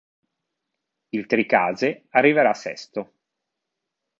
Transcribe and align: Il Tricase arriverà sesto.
Il 1.09 1.27
Tricase 1.27 2.07
arriverà 2.09 2.55
sesto. 2.55 3.13